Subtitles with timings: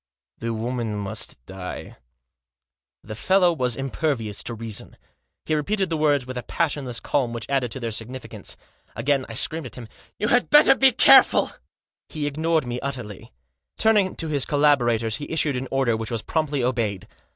[0.39, 1.97] "The woman must die."
[3.03, 4.97] The fellow was impervious to reason.
[5.45, 8.57] He repeated the words with a passionless calm which added to their significance.
[8.95, 9.87] Again I screamed at him:"
[10.17, 11.51] You had better be careful!"
[12.09, 13.31] He ignored me utterly.
[13.77, 17.07] Turning to his collaborators he issued an order which was promptly obeyed.